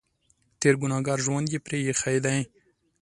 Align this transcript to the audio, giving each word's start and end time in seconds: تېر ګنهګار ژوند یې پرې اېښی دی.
تېر 0.59 0.73
ګنهګار 0.81 1.19
ژوند 1.25 1.47
یې 1.53 1.59
پرې 1.65 1.77
اېښی 1.87 2.17
دی. 2.25 2.39